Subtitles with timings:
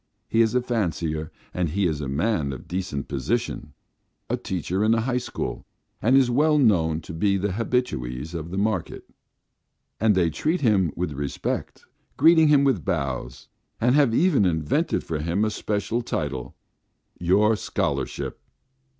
[0.27, 3.73] He is a fancier; he is a man of decent position,
[4.31, 5.67] a teacher in a high school,
[6.01, 9.07] and that is well known to the habitués of the market,
[9.99, 11.85] and they treat him with respect,
[12.17, 13.47] greet him with bows,
[13.79, 16.55] and have even invented for him a special title:
[17.19, 18.39] "Your Scholarship."